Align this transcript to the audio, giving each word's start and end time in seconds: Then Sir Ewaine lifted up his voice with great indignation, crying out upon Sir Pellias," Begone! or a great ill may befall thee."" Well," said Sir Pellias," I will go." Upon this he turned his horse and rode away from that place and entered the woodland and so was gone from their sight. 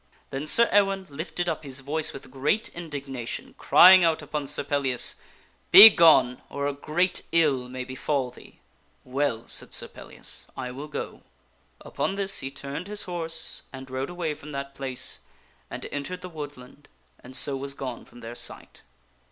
Then 0.31 0.47
Sir 0.47 0.67
Ewaine 0.73 1.05
lifted 1.11 1.47
up 1.47 1.63
his 1.63 1.81
voice 1.81 2.11
with 2.11 2.31
great 2.31 2.69
indignation, 2.69 3.53
crying 3.59 4.03
out 4.03 4.23
upon 4.23 4.47
Sir 4.47 4.63
Pellias," 4.63 5.15
Begone! 5.71 6.41
or 6.49 6.65
a 6.65 6.73
great 6.73 7.21
ill 7.31 7.69
may 7.69 7.83
befall 7.83 8.31
thee."" 8.31 8.57
Well," 9.15 9.47
said 9.47 9.75
Sir 9.75 9.87
Pellias," 9.87 10.47
I 10.67 10.71
will 10.71 10.87
go." 10.87 11.21
Upon 11.81 12.15
this 12.15 12.39
he 12.39 12.49
turned 12.49 12.87
his 12.87 13.03
horse 13.03 13.61
and 13.71 13.91
rode 13.91 14.09
away 14.09 14.33
from 14.33 14.49
that 14.53 14.73
place 14.73 15.19
and 15.69 15.85
entered 15.91 16.21
the 16.21 16.29
woodland 16.29 16.89
and 17.23 17.35
so 17.35 17.55
was 17.55 17.75
gone 17.75 18.03
from 18.03 18.21
their 18.21 18.33
sight. 18.33 18.81